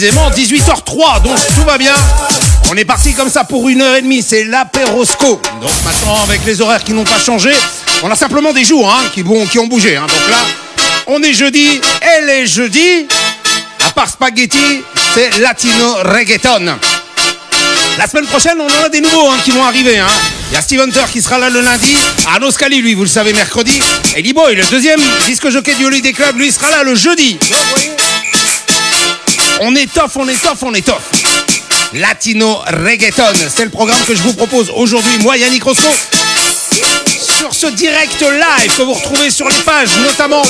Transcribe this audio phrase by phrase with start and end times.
[0.00, 1.92] précisément 18h03, donc tout va bien.
[2.70, 5.42] On est parti comme ça pour une heure et demie, c'est l'apérosco.
[5.60, 7.50] Donc maintenant, avec les horaires qui n'ont pas changé,
[8.02, 9.22] on a simplement des jours hein, qui,
[9.58, 9.96] ont bougé.
[9.96, 10.06] Hein.
[10.06, 10.38] Donc là,
[11.06, 13.08] on est jeudi, elle est jeudi.
[13.86, 14.82] À part spaghetti,
[15.14, 16.78] c'est latino reggaeton.
[17.98, 20.00] La semaine prochaine, on en a des nouveaux hein, qui vont arriver.
[20.50, 21.94] Il y a Steve Hunter qui sera là le lundi.
[22.26, 23.78] Arnaud Scali, lui, vous le savez, mercredi.
[24.16, 27.38] Et Boy, le deuxième disque jockey du Holiday Club, lui, sera là le jeudi.
[29.62, 31.10] On étoffe, on étoffe, on étoffe.
[31.92, 35.18] Latino Reggaeton, c'est le programme que je vous propose aujourd'hui.
[35.18, 35.82] Moi, Yannick Rosso,
[37.18, 40.42] sur ce direct live que vous retrouvez sur les pages, notamment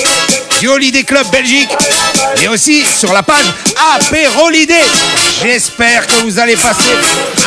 [0.60, 1.70] du Holiday Club Belgique,
[2.40, 3.46] et aussi sur la page
[3.96, 4.78] Apérolidé.
[5.42, 6.94] J'espère que vous allez passer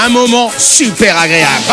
[0.05, 1.63] un moment super agréable.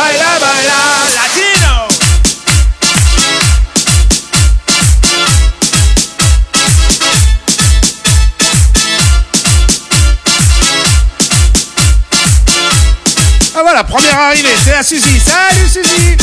[13.61, 15.21] Ah voilà, première arrivée, c'est la Suzy.
[15.21, 16.17] Salut Suzy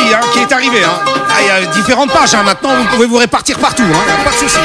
[0.00, 0.82] hein, qui est arrivé.
[0.82, 1.00] Hein.
[1.28, 2.34] Ah, il y a différentes pages.
[2.34, 2.42] Hein.
[2.44, 3.84] Maintenant, vous pouvez vous répartir partout.
[4.24, 4.58] Pas de souci.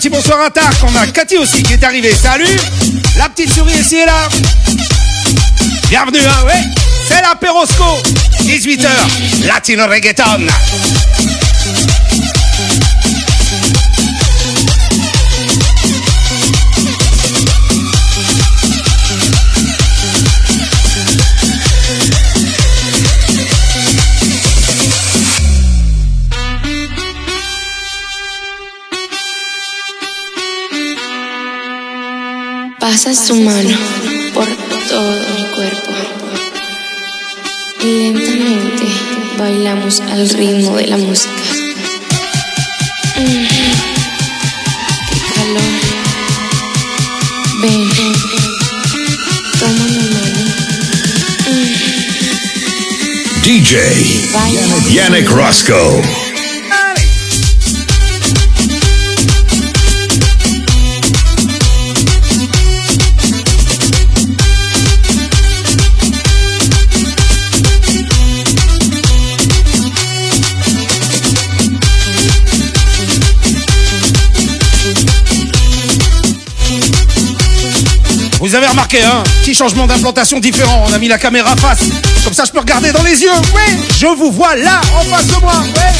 [0.00, 0.76] Petit bonsoir à Tark.
[0.82, 2.14] On a Cathy aussi qui est arrivée.
[2.14, 2.56] Salut
[3.18, 4.28] La petite souris ici et là.
[5.90, 6.62] Bienvenue, hein, ouais
[7.06, 7.98] C'est la Perosco
[8.42, 8.88] 18h,
[9.46, 10.46] Latino Reggaeton.
[32.80, 33.76] Pasa su mano
[34.32, 34.46] por
[34.88, 35.90] todo mi cuerpo.
[37.82, 38.86] Y lentamente
[39.38, 41.30] bailamos al ritmo de la música.
[43.18, 43.46] Mm.
[45.10, 45.62] Qué calor.
[47.60, 47.90] Ven,
[49.58, 50.40] toma mi mano.
[51.50, 51.74] Mm.
[53.42, 53.74] DJ
[54.90, 56.29] Yannick Roscoe.
[78.90, 80.84] Remarqué, hein Petit changement d'implantation différent.
[80.88, 81.88] On a mis la caméra face.
[82.24, 83.30] Comme ça, je peux regarder dans les yeux.
[83.54, 85.52] Ouais, je vous vois là, en face de moi.
[85.76, 85.90] Ouais.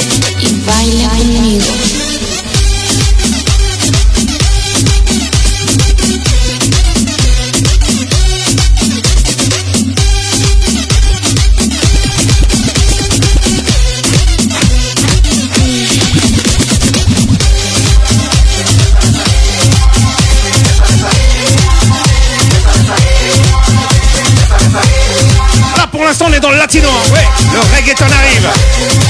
[26.79, 27.13] Hein.
[27.13, 28.49] Ouais, le reggaeton arrive.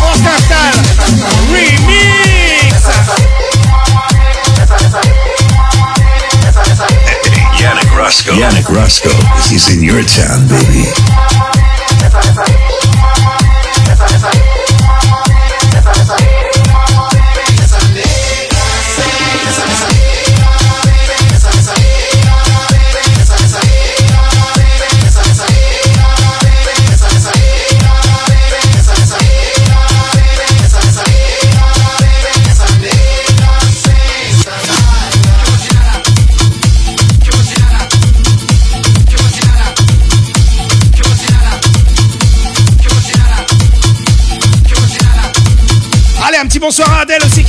[0.02, 0.80] On s'installe.
[1.50, 2.74] Remix.
[7.60, 8.34] Yannick Roscoe.
[8.38, 9.10] Yannick Roscoe.
[9.50, 10.88] He's in your town, baby.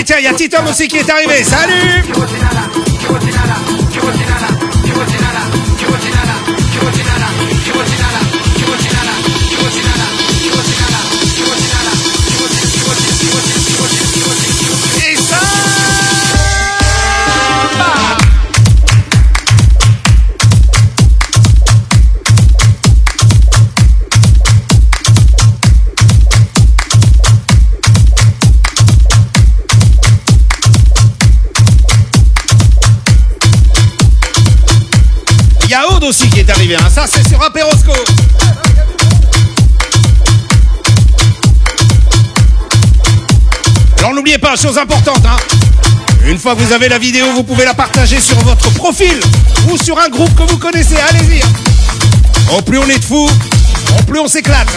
[0.00, 1.44] Allez, tiens, il y a Titom aussi qui est arrivé.
[1.44, 2.00] Salut
[36.76, 36.88] Hein.
[36.88, 37.92] ça c'est sur Apérosco.
[43.98, 45.36] Alors n'oubliez pas, chose importante, hein.
[46.26, 49.20] une fois que vous avez la vidéo, vous pouvez la partager sur votre profil
[49.68, 51.42] ou sur un groupe que vous connaissez, allez-y.
[52.56, 53.30] Au plus on est de fous,
[53.98, 54.68] au plus on s'éclate.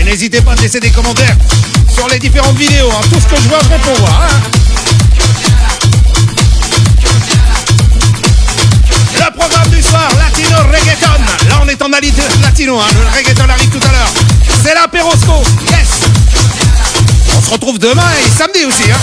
[0.00, 1.36] Et n'hésitez pas à laisser des commentaires
[1.94, 3.04] sur les différentes vidéos, hein.
[3.08, 4.61] tout ce que je vois, je réponds.
[9.42, 11.48] Programme du soir, Latino Reggaeton.
[11.48, 12.78] Là, on est en latino.
[12.78, 12.86] Hein.
[12.94, 14.12] Le reggaeton arrive tout à l'heure.
[14.62, 15.42] C'est l'apérosco.
[15.66, 15.88] Yes.
[17.36, 18.90] On se retrouve demain et samedi aussi.
[18.90, 18.98] Hein.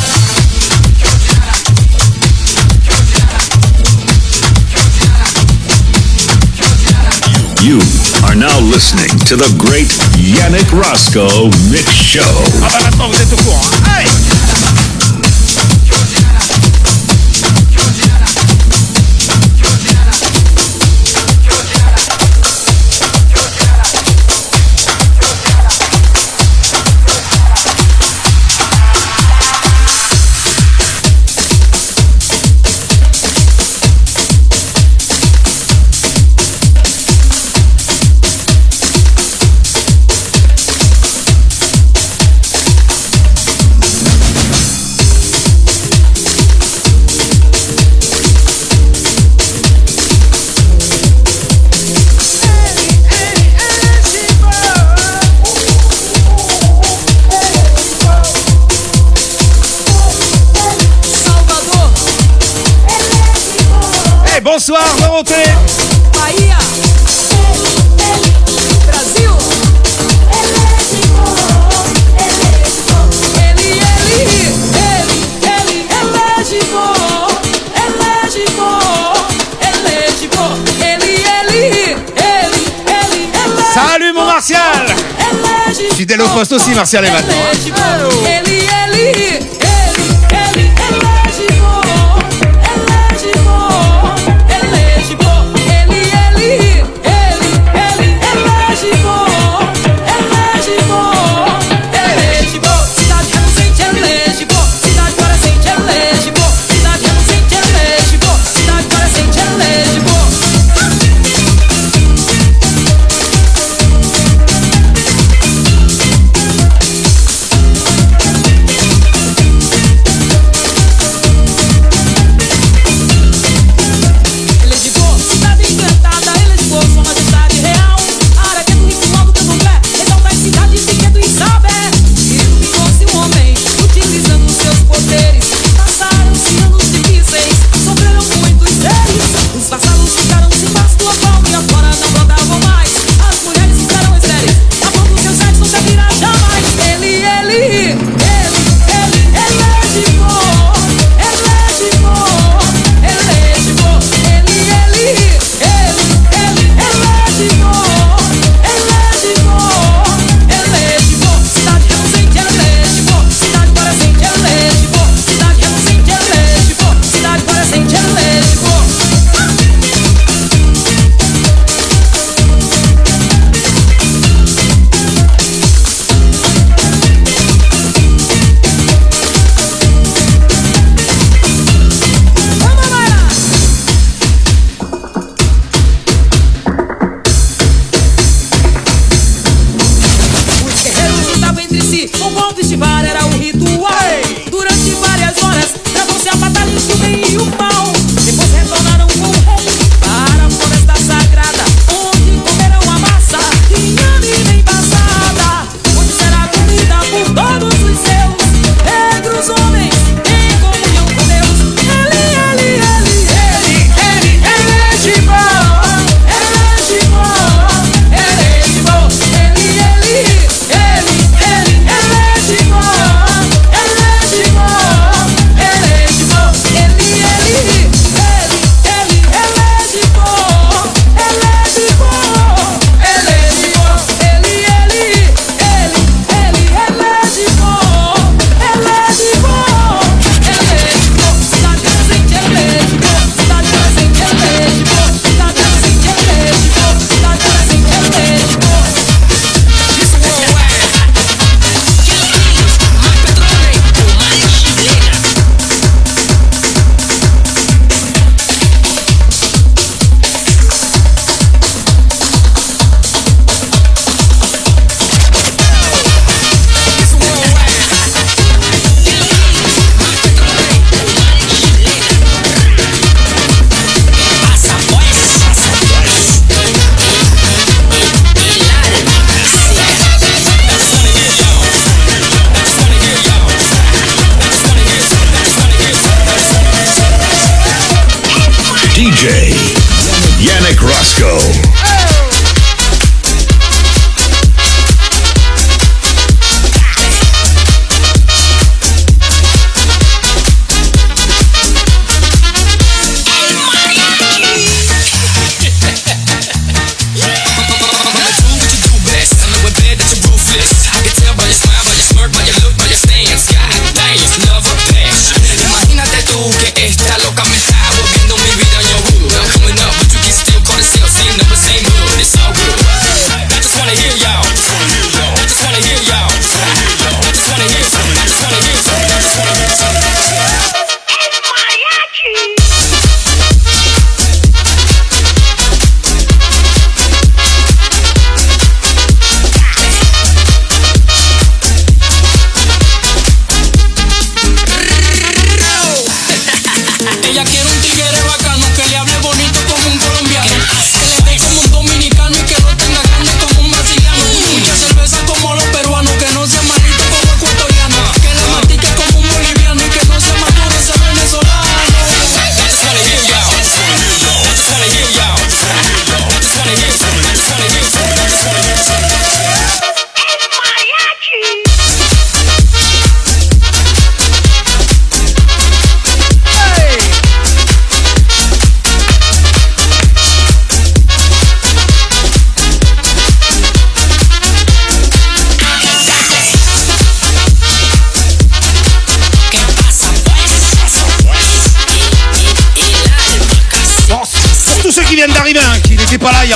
[7.62, 7.80] You
[8.24, 12.22] are now listening to the great Yannick Roscoe Mix Show.
[12.64, 13.62] Ah bah maintenant vous êtes au courant.
[13.86, 14.29] Hein.
[86.20, 88.09] Hello Frost aussi, Martial est maintenant.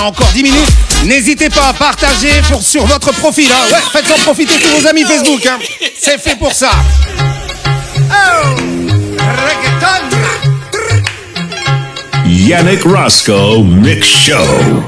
[0.03, 0.69] encore 10 minutes.
[1.05, 3.47] N'hésitez pas à partager sur votre profil.
[3.51, 3.75] Hein.
[3.91, 5.45] Faites-en profiter tous vos amis Facebook.
[5.45, 5.59] Hein.
[5.99, 6.71] C'est fait pour ça.
[8.09, 8.73] Oh.
[12.25, 14.83] Yannick Roscoe Mix Show.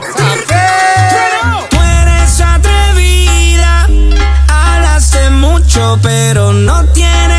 [6.01, 6.51] Pero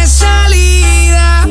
[0.07, 1.47] salida.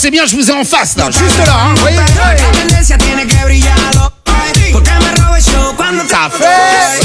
[0.00, 1.98] pensez bien, je vous ai en face, là, juste là, hein, vous voyez
[6.08, 6.99] Ça fait.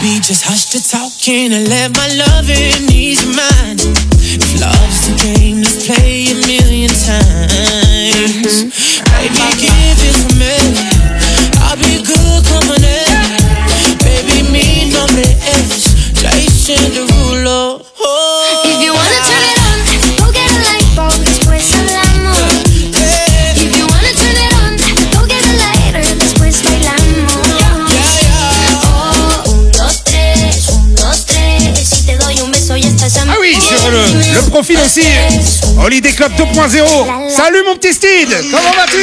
[0.00, 3.80] Baby, just hush your talking and let my loving ease your mind.
[3.84, 8.64] If love's the game, let's play a million times.
[8.64, 9.04] Mm-hmm.
[9.12, 10.99] Baby, give it to me.
[34.62, 35.02] profil aussi.
[35.82, 37.34] Holiday Club 2.0.
[37.34, 39.02] Salut mon petit Steed, comment vas-tu?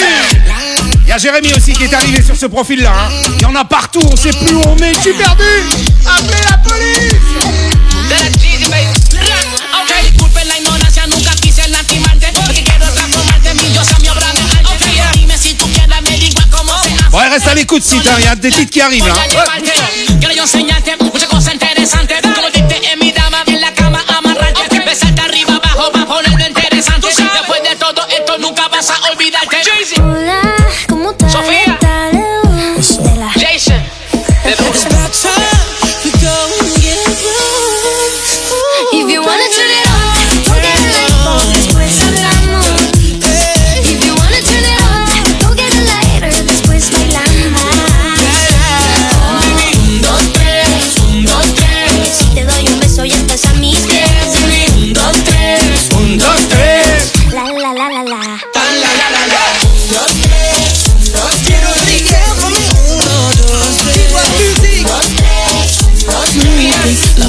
[1.03, 2.91] Il y a Jérémy aussi qui est arrivé sur ce profil là.
[2.91, 3.09] Hein.
[3.37, 5.09] Il y en a partout, on sait plus où on est, je.
[5.09, 7.17] Appelez la police
[17.13, 18.01] Ouais, reste à l'écoute si hein.
[18.19, 19.13] il y des titres qui arrivent là.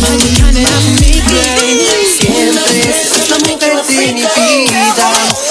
[0.08, 0.50] Siempre niña
[3.74, 5.10] la familia de mi vida,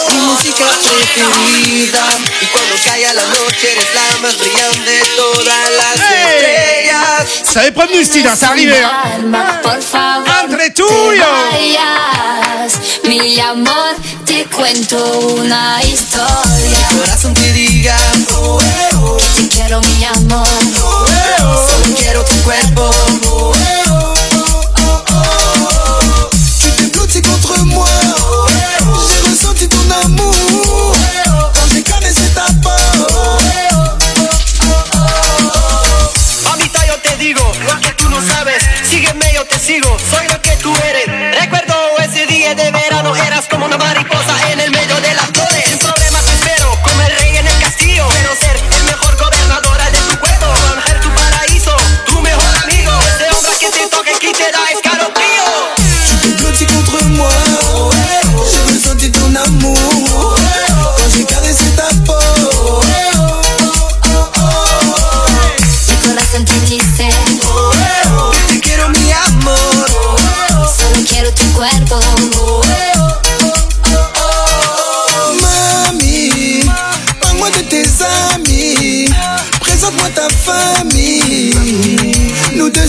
[0.09, 2.03] mi música es querida.
[2.41, 7.53] Y cuando cae la noche, eres la más brillante de todas las estrellas.
[7.53, 9.79] Sabe pronunciar, se ha arriba, por
[13.03, 16.89] mi amor, te cuento una historia.
[16.91, 20.47] Mi corazón te diga: Tienes que ver, quiero mi amor.
[20.73, 22.91] Solo quiero tu cuerpo.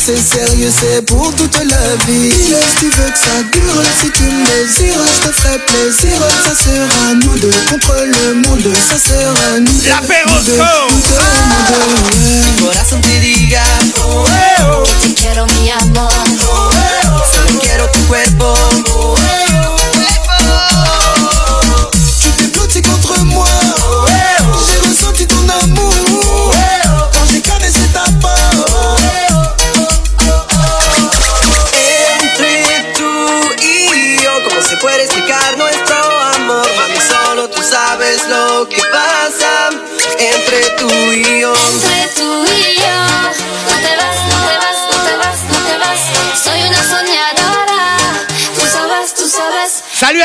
[0.08, 2.32] c'est sérieux, c'est pour toute la vie.
[2.32, 6.18] Si tu veux que ça dure, si tu me désires, je te ferai plaisir.
[6.46, 9.80] Ça sera nous deux contre le monde, ça sera nous.
[9.86, 10.22] La paix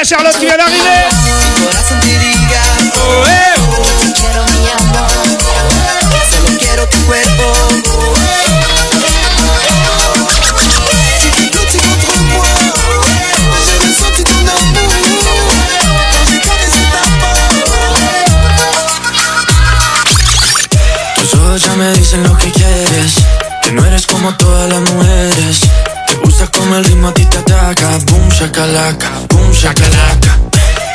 [0.03, 1.22] Charlotte qui vient d'arriver.
[29.63, 30.37] chacalaca.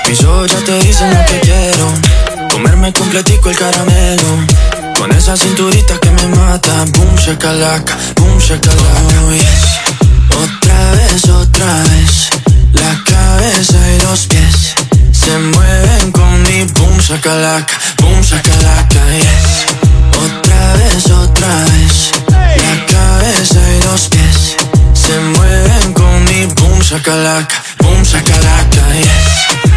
[0.06, 1.86] Mis ojos ya te dicen lo que quiero.
[2.50, 4.46] Comerme completico el caramelo.
[4.98, 6.84] Con esa cinturita que me mata.
[6.92, 9.20] Boom, chacalaca, boom, chacalaca.
[9.24, 9.64] Oh, yes.
[10.44, 12.28] Otra vez, otra vez.
[12.74, 14.74] La cabeza y los pies
[15.12, 19.00] se mueven con mi boom, chacalaca, boom, chacalaca.
[19.16, 19.64] Yes.
[20.12, 22.10] Otra vez, otra vez.
[22.28, 24.56] La cabeza y los pies
[24.92, 27.67] se mueven con mi boom, chacalaca.
[28.08, 29.67] Saca la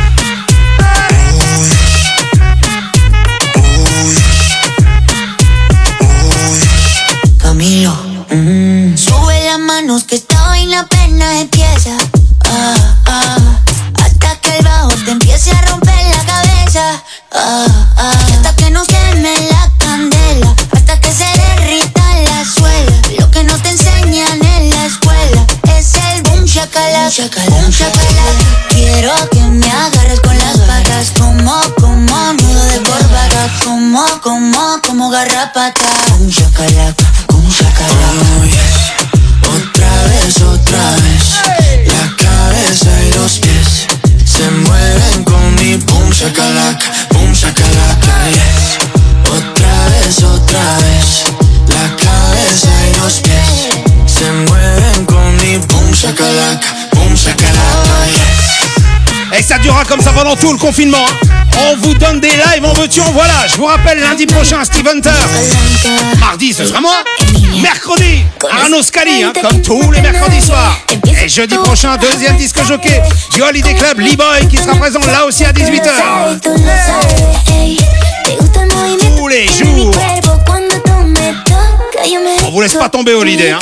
[59.91, 61.05] comme ça pendant tout le confinement.
[61.05, 61.27] Hein.
[61.73, 63.45] On vous donne des lives en voiture, voilà.
[63.47, 65.09] Je vous rappelle lundi prochain Steve Hunter.
[66.17, 67.03] Mardi, ce sera moi.
[67.61, 70.79] Mercredi, Arnaud Scali, hein, comme tous les mercredis soirs.
[71.21, 73.01] Et jeudi prochain, deuxième disque jockey
[73.33, 76.39] du Holiday Club Lee Boy qui sera présent là aussi à 18h.
[79.17, 79.93] Tous les jours.
[82.45, 83.51] On vous laisse pas tomber, Holiday.
[83.51, 83.59] Hein.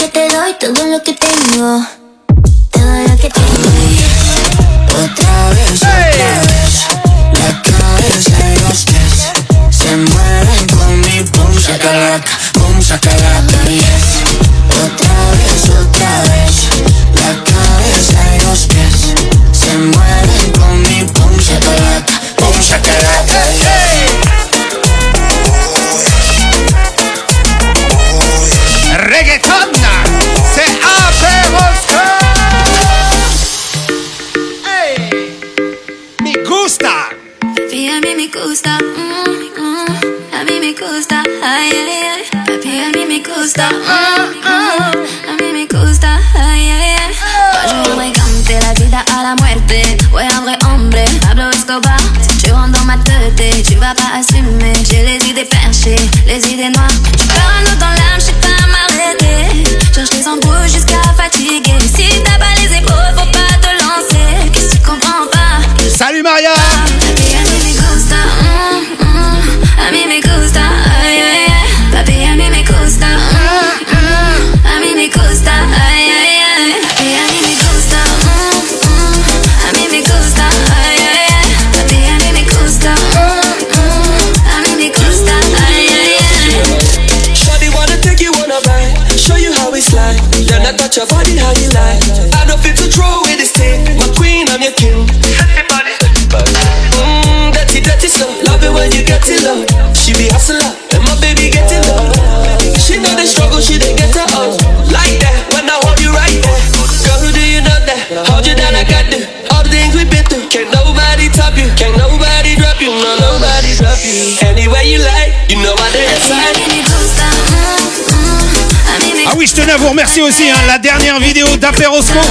[119.72, 120.50] à vous remercier aussi.
[120.50, 120.58] Hein.
[120.68, 122.22] La dernière vidéo d'Aperosmo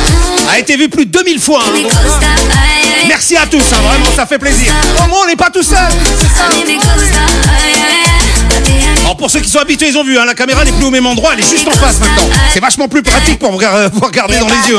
[0.50, 1.60] a été vue plus de 2000 fois.
[1.62, 3.04] Hein, hein.
[3.06, 4.72] Merci à tous, vraiment, ça fait plaisir.
[5.04, 5.78] Au moins, on n'est pas tout seul.
[9.02, 11.06] Alors pour ceux qui sont habitués, ils ont vu, la caméra n'est plus au même
[11.06, 12.28] endroit, elle est juste en face maintenant.
[12.52, 14.78] C'est vachement plus pratique pour, regarder euh, dans les yeux.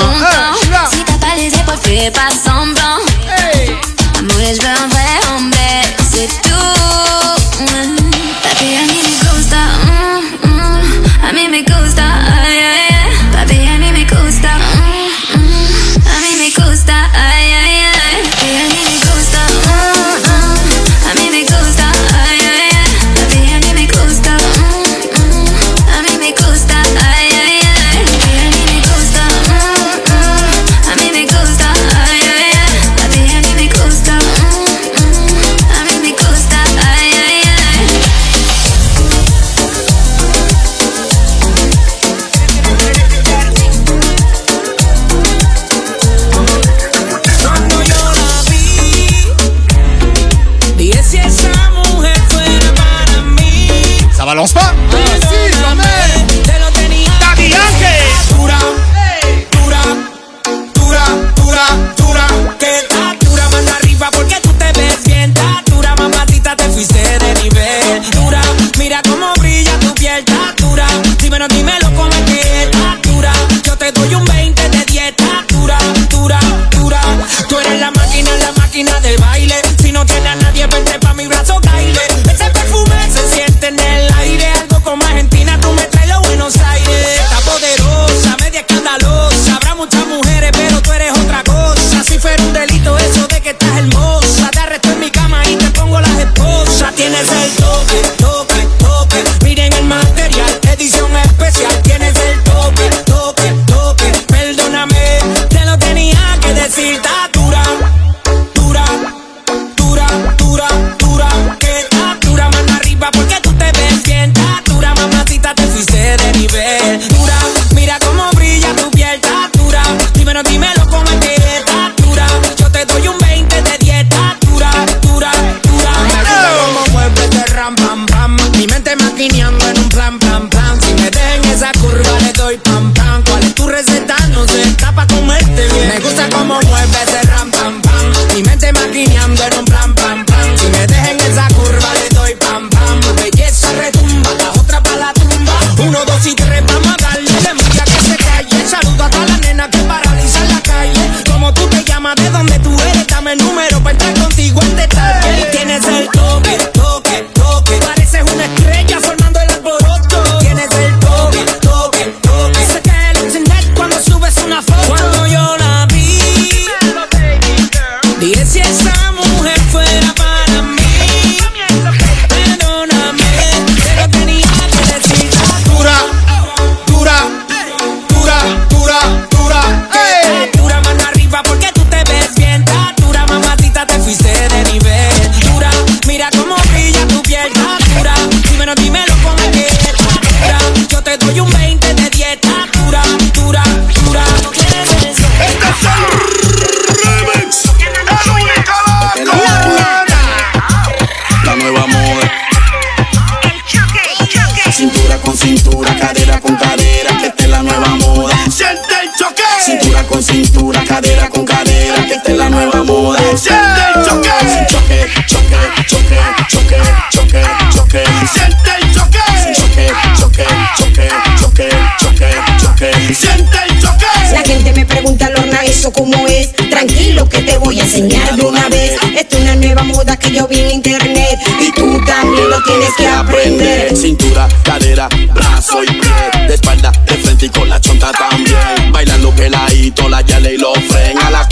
[212.60, 213.20] La nueva moda.
[213.36, 214.30] Siente el choque.
[214.68, 215.57] Choque, choque,
[215.88, 216.78] choque, choque,
[217.10, 217.43] choque,
[217.74, 218.03] choque.
[218.32, 219.20] Siente el choque.
[219.55, 219.88] Choque,
[220.18, 220.45] choque,
[220.78, 222.30] choque, choque, choque,
[222.60, 223.14] choque.
[223.14, 224.05] Siente el choque.
[224.32, 226.53] La gente me pregunta, Lorna, ¿eso cómo es?
[226.70, 228.99] Tranquilo que te voy a enseñar de una vez.
[229.16, 232.93] Esta es una nueva moda que yo vi en internet y tú también lo tienes
[232.95, 233.95] que aprender.
[233.95, 236.47] Cintura, cadera, brazo y pie.
[236.47, 238.91] De espalda, de frente y con la chonta también.
[238.91, 240.74] Bailando peladito, la yale y lo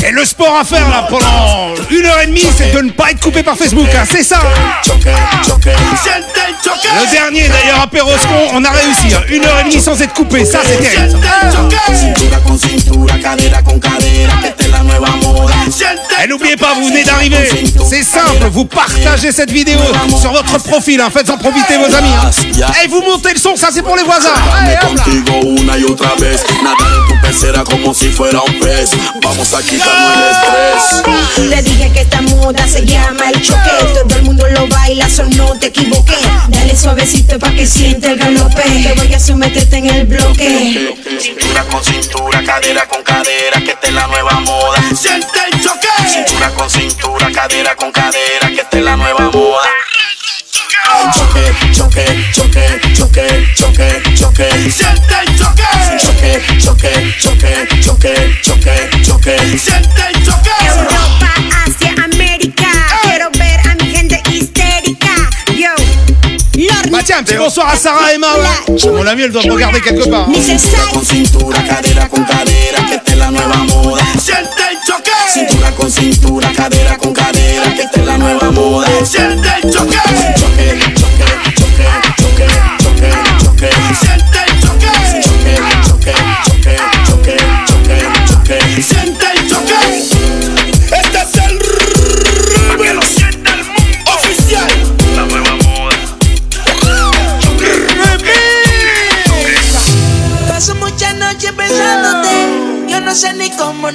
[0.08, 3.12] Et le sport à faire là pendant une heure et demie, c'est de ne pas
[3.12, 3.88] être coupé par Facebook.
[3.94, 4.40] hein, c'est ça.
[5.46, 5.66] choque.
[6.96, 9.14] Le dernier d'ailleurs à Perroscon, on a réussi.
[9.14, 11.20] hein, Une heure et demie sans être coupé, ça c'est terrible.
[16.24, 17.50] Et n'oubliez pas, vous venez d'arriver.
[17.90, 19.80] C'est simple, vous partagez cette vidéo
[20.22, 21.02] sur votre profil.
[21.02, 22.10] hein, Faites en profiter vos amis.
[22.24, 22.32] hein.
[22.84, 24.30] Et vous montez le son, ça c'est pour les voisins.
[27.28, 28.92] Pecera como si fuera un pez.
[29.22, 31.50] Vamos a quitarnos el estrés.
[31.50, 33.70] Te dije que esta moda se llama el choque.
[33.94, 36.16] Todo el mundo lo baila, solo no te equivoqué.
[36.48, 38.62] Dale suavecito pa' que siente el galope.
[38.62, 40.96] Te voy a someterte en el bloque.
[41.20, 44.82] Cintura con cintura, cadera con cadera, que esta es la nueva moda.
[44.96, 45.88] Siente el choque.
[46.08, 49.70] Cintura con cintura, cadera con cadera, que esta es la nueva moda.
[51.14, 54.72] Choque, choque, choque, choque, choque, choque.
[54.72, 55.64] Siente el choque.
[55.98, 59.38] Choque, choque, choque, choque, choque, choque.
[59.58, 60.52] Siente el choque.
[60.68, 61.30] Europa,
[61.66, 62.68] Asia, América.
[63.02, 65.30] Quiero ver a mi gente histérica.
[65.56, 65.72] Yo.
[66.92, 68.28] Bah un petit bonsoir à Sarah et Emma.
[68.28, 68.92] ouais.
[68.92, 70.28] Mon ami, elle doit me regarder quelque part.
[70.94, 74.04] Con cintura, cadera con cadera, que esta es la nueva moda.
[74.20, 75.12] Siente el choque.
[75.34, 78.88] Cintura con cintura, cadera con cadera, que esta es la nueva moda.
[79.04, 79.98] Siente el choque,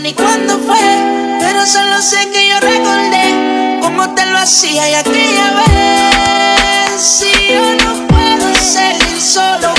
[0.02, 1.38] ni cuándo fue.
[1.38, 7.00] Pero solo sé que yo recordé cómo te lo hacía y aquella vez.
[7.00, 9.74] Si yo no puedo seguir solo,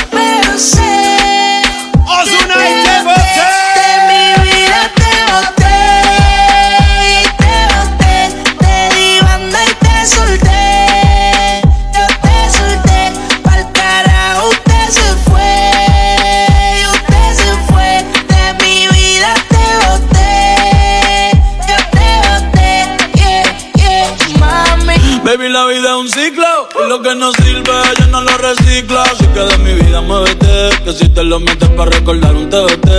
[30.03, 32.89] muévete, que si te lo metes para recordar un TBT.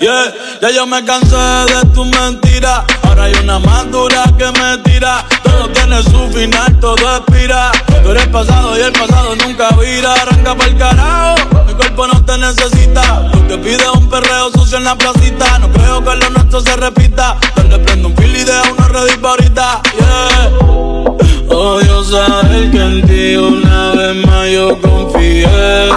[0.00, 2.84] Yeah, ya yo me cansé de tu mentira.
[3.02, 5.24] Ahora hay una más dura que me tira.
[5.42, 7.70] Todo tiene su final, todo expira.
[8.02, 10.14] Tú eres pasado y el pasado nunca vira.
[10.14, 13.30] Arranca pa'l carajo, mi cuerpo no te necesita.
[13.32, 15.58] Lo que pide es un perreo sucio en la placita.
[15.58, 17.36] No creo que lo nuestro se repita.
[17.54, 18.88] Te prendo un fil y deja una
[19.20, 19.82] pa' ahorita.
[19.98, 20.70] Yeah.
[21.54, 25.90] Odio saber que en ti una vez más yo confié.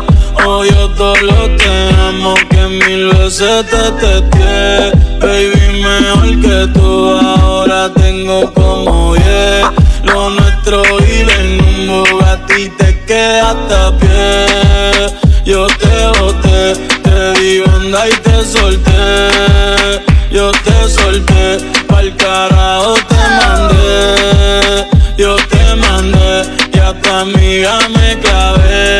[0.45, 4.91] Odio todo lo te amo que mil veces te testé.
[5.19, 9.71] Baby, mejor que tú ahora tengo como yeah.
[10.03, 15.33] Lo nuestro ir en un Bugatti te quedaste a pie.
[15.45, 16.73] Yo te boté,
[17.03, 20.01] te di onda y te solté.
[20.31, 24.87] Yo te solté, pa'l carajo te mandé.
[25.17, 28.99] Yo te mandé y a tu amiga me clavé,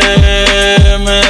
[1.00, 1.23] me la clavé.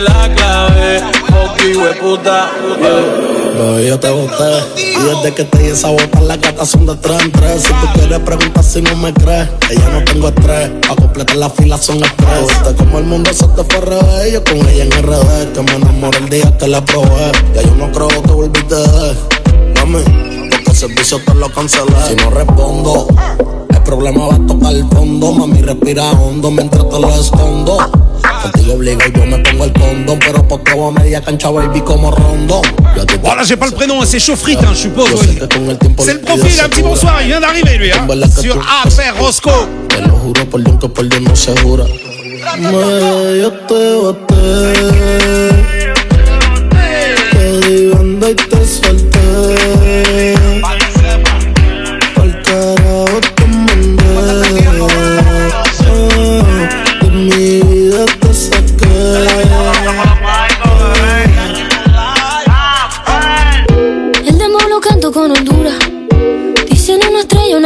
[3.56, 6.96] Bebé, yo te boté Y desde que te hice a botar las gatas son de
[6.96, 7.62] tres en tres.
[7.62, 10.70] Si tú quieres preguntar si no me crees Ella no tengo estrés.
[10.88, 12.48] Pa' completar la fila son estrés.
[12.48, 14.34] Viste como el mundo se te fue revés.
[14.34, 17.32] Yo con ella en RD Que me enamoré el día que la probé.
[17.56, 18.76] Ya yo no creo que volviste.
[19.76, 20.04] Mami,
[20.50, 21.94] porque el servicio te lo cancelé.
[22.08, 26.99] Si no respondo el problema va a tocar el fondo Mami, respira hondo mientras te
[26.99, 27.77] lo escondo
[28.41, 31.81] Contigo obligo y yo me pongo el condón Pero por todo a media cancha, baby,
[31.81, 32.61] como rondo
[33.21, 35.09] Voilà, j'ai pas le prénom, c'est Chauffrit, hein, je suppose.
[35.13, 35.39] Oui.
[35.99, 38.07] C'est le profil, un petit bonsoir, il vient d'arriver lui, hein,
[38.39, 39.67] sur Affaire Roscoe.
[39.88, 41.86] Te lo juro por Dios que por Dios no se jura.
[42.59, 44.36] Me, yo te boté.
[47.31, 50.53] Te di banda y te solté.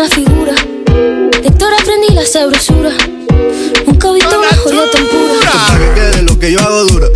[0.08, 0.54] Una figura.
[1.42, 2.92] De Héctor aprendí la sabrosura.
[3.86, 5.52] Nunca he visto una joya tan pura.
[5.52, 7.08] Pa' que quede lo que yo hago dura.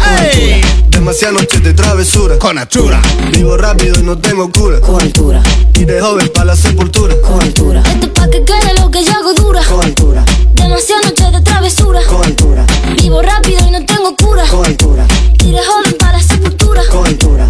[0.89, 2.37] Demasiadas noches de travesura.
[2.37, 3.01] Con altura.
[3.31, 4.79] Vivo rápido y no tengo cura.
[4.81, 5.41] Con altura,
[5.75, 7.15] Y de joven para la sepultura.
[7.21, 9.61] con altura, Esto es pa' que quede lo que yo hago dura.
[9.63, 10.23] con altura,
[10.53, 12.01] Demasiadas noches de travesura.
[12.07, 12.65] con altura,
[13.01, 14.43] Vivo rápido y no tengo cura.
[14.47, 15.05] con altura,
[15.39, 16.81] Y de joven para la sepultura.
[16.91, 17.47] con altura.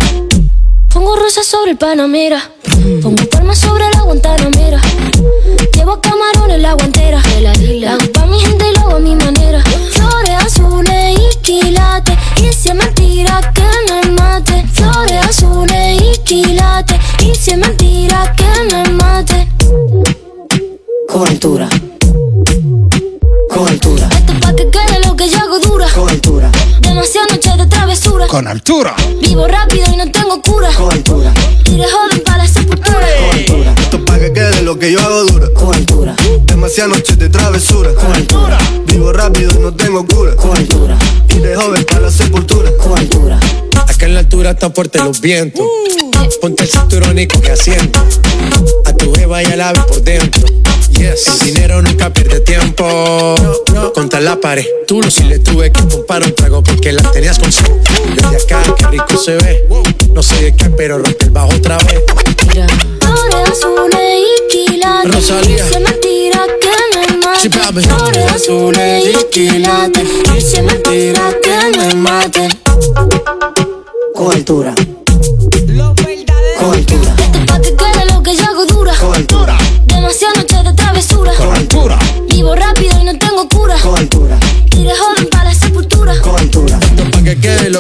[0.94, 2.52] Pongo rosas sobre el Panamera.
[3.02, 4.82] Pongo palmas sobre la Guantanamera.
[5.92, 7.22] Llevo camarones en la guantera.
[7.42, 9.62] La hago pa' mi gente y lo hago a mi manera.
[9.92, 12.18] Flores azules y quilates.
[12.38, 14.66] Y si es mentira que me mate.
[14.72, 16.98] Flores azules y quilates.
[17.20, 19.50] Y si es mentira que me mate.
[21.10, 21.68] Con altura,
[23.50, 25.88] con altura, Esto es pa' que quede lo que yo hago dura.
[25.94, 28.28] con altura, Demasiadas noches de travesura.
[28.28, 28.96] Con altura.
[29.20, 30.70] Vivo rápido y no tengo cura.
[30.72, 31.34] con altura,
[31.66, 33.10] Y de joven para la sepultura.
[33.10, 35.48] es pa' que quede lo que yo hago dura.
[35.56, 36.16] con altura,
[36.46, 37.92] Demasiadas noches de travesura.
[37.96, 40.36] con altura, Vivo rápido y no tengo cura.
[40.36, 40.98] con altura,
[41.30, 42.70] Y de joven para la sepultura.
[42.78, 43.40] con altura.
[43.88, 45.66] Acá en la altura están fuertes los vientos.
[46.40, 48.00] Ponte el cinturón y coge asiento.
[48.86, 50.48] A tu jeva y a la ves por dentro.
[51.02, 51.28] Yes.
[51.28, 53.34] El dinero nunca pierde tiempo.
[53.96, 54.66] Contra la pared.
[54.88, 57.66] Tú no si le tuve que comprar un trago porque la tenías con sed.
[58.16, 59.68] Desde acá, qué rico se ve.
[60.14, 62.04] No sé de qué, pero rompe el bajo otra vez.
[63.00, 65.12] Flores azules y quilates.
[65.16, 65.66] Rosalía.
[65.66, 67.60] Es mentira que me Sí, mate.
[67.60, 67.82] papi.
[67.82, 70.08] Flores azules y quilates.
[70.38, 72.48] Y si es mentira que me mate.
[74.14, 74.76] Con altura,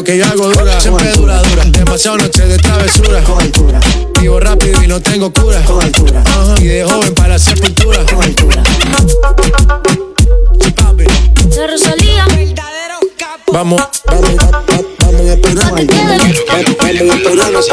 [0.01, 0.81] lo que yo hago dura.
[0.81, 1.63] Siempre dura, dura.
[1.65, 3.21] Demasiado noche de travesura.
[3.23, 3.79] con altura,
[4.19, 5.61] Vivo rápido y no tengo cura.
[5.63, 6.55] con altura, Ajá.
[6.59, 8.03] Y de joven para la sepultura.
[11.55, 12.25] La Rosalía.
[13.51, 14.65] Vamos, vamos, vamos,
[14.99, 15.21] vamos
[15.87, 16.17] quede
[16.97, 17.67] lo que Vamos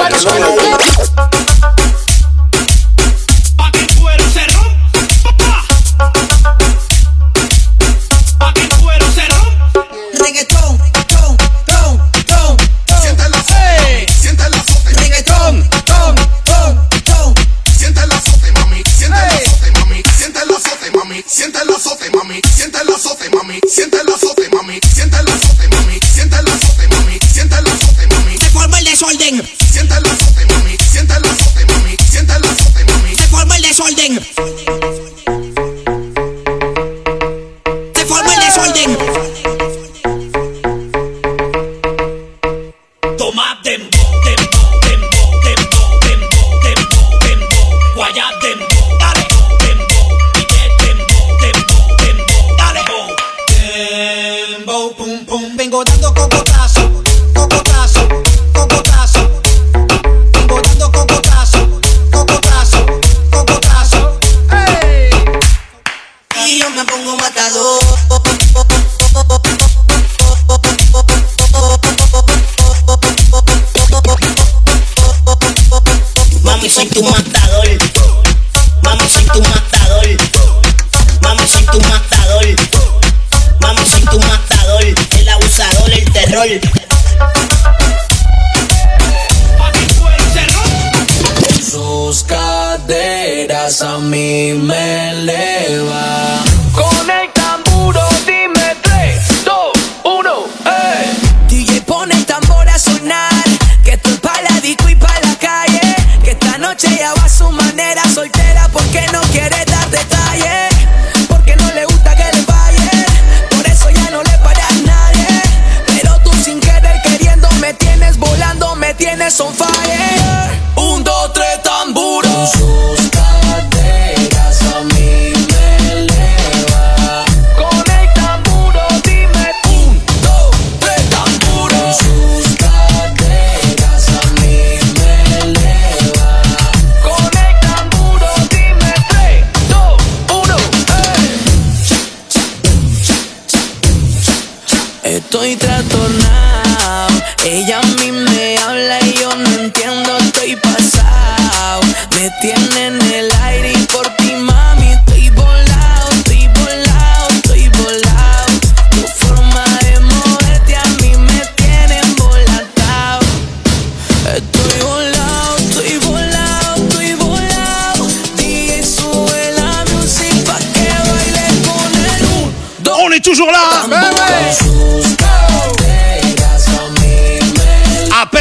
[76.99, 77.28] tu.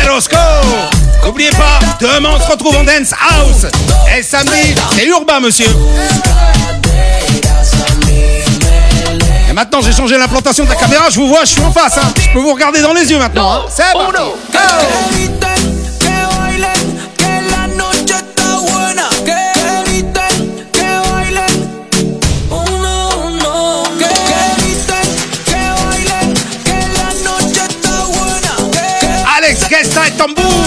[0.09, 0.37] Roscoe.
[1.23, 3.65] N'oubliez pas, demain on se retrouve en Dance House.
[4.17, 5.67] Et samedi, c'est urbain, monsieur.
[9.49, 11.09] Et maintenant, j'ai changé l'implantation de la caméra.
[11.09, 11.97] Je vous vois, je suis en face.
[11.97, 12.13] Hein.
[12.19, 13.51] Je peux vous regarder dans les yeux maintenant.
[13.51, 13.65] Hein.
[13.69, 14.11] C'est oh bon.
[14.11, 15.56] Go
[30.18, 30.66] tambor.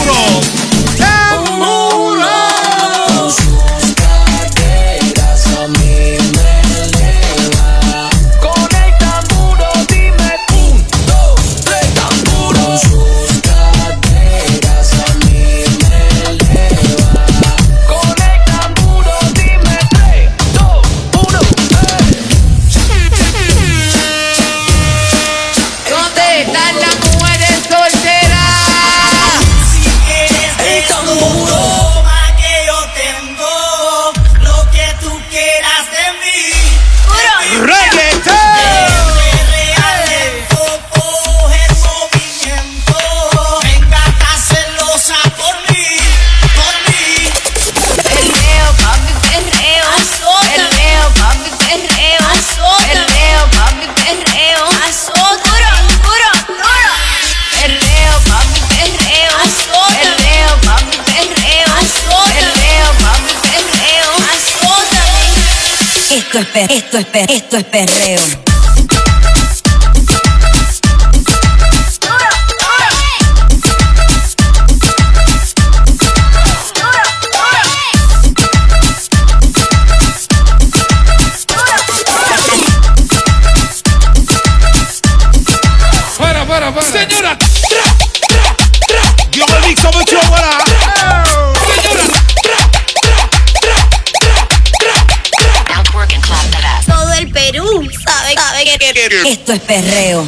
[66.41, 68.50] esto es per, esto es per, esto es perreo.
[99.51, 100.27] esto es perreo.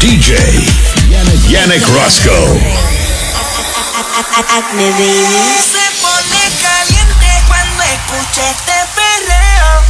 [0.00, 0.30] DJ
[1.50, 2.60] Yannick, Roscoe.
[4.48, 5.24] Acne baby.
[5.70, 9.82] Se pone caliente cuando escucha este perreo.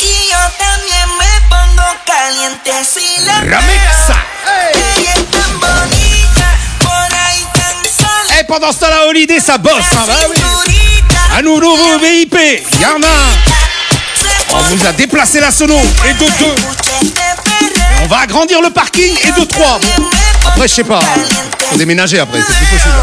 [0.00, 4.26] Y yo también me pongo caliente si la Ramixa.
[4.74, 8.40] Ella es tan bonita, por ahí tan sola.
[8.40, 10.71] E pendant ce temps-là, Holiday, ça bosse.
[11.36, 12.36] à nos nouveaux VIP,
[12.80, 13.06] Yarna.
[14.54, 15.78] On vous a déplacé la sono
[16.08, 16.54] et de deux.
[18.02, 19.80] On va agrandir le parking et de trois.
[20.46, 21.00] Après, je sais pas.
[21.70, 22.94] Faut déménager après, c'est plus possible.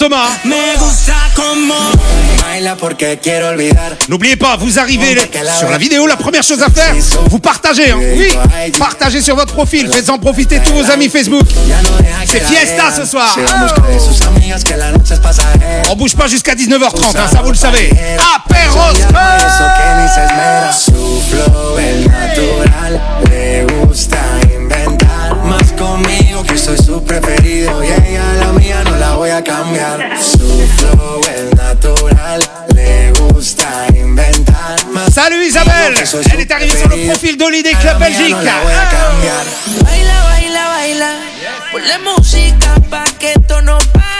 [0.00, 0.30] Thomas.
[4.08, 5.14] N'oubliez pas, vous arrivez
[5.58, 6.94] sur la vidéo, la première chose à faire,
[7.28, 7.90] vous partagez.
[7.90, 7.98] Hein.
[8.16, 8.34] Oui,
[8.78, 11.46] partagez sur votre profil, faites-en profiter tous vos amis Facebook.
[12.24, 13.36] C'est fiesta ce soir.
[13.38, 13.42] Oh.
[15.90, 17.90] On bouge pas jusqu'à 19h30, hein, ça vous le savez.
[29.70, 30.18] cambiar.
[30.20, 31.50] Su flow es
[35.12, 35.94] Salut Isabelle
[36.32, 38.34] Elle est arrivée sur le profil d'Oli des clubs belgiques.
[38.46, 39.00] Ah.
[39.82, 41.12] Baila, baila,
[41.72, 41.98] baila.
[42.04, 44.19] Música no.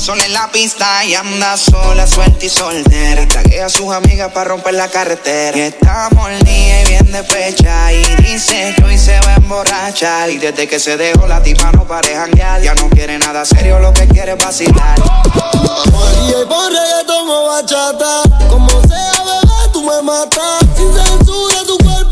[0.00, 3.28] Solo en la pista y anda sola, suelta y soltera.
[3.28, 5.54] Taguea a sus amigas para romper la carretera.
[5.54, 7.92] Y está molnía y bien de fecha.
[7.92, 10.30] Y dice yo hoy se va a emborrachar.
[10.30, 13.92] Y desde que se dejó la tipa no pareja Ya no quiere nada serio, lo
[13.92, 14.98] que quiere es vacilar.
[14.98, 18.22] Y por reggaetón o bachata.
[18.48, 20.60] Como sea, bebé, tú me matas.
[20.78, 22.09] Sin censura, tu cuerpo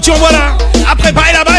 [0.00, 0.56] tu en voilà.
[0.90, 1.51] Après, pareil là-bas.